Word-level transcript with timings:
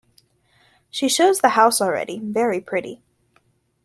She 0.89 1.07
shows 1.07 1.41
the 1.41 1.49
house 1.49 1.79
already- 1.79 2.17
very 2.33 2.59
pretty. 2.59 3.03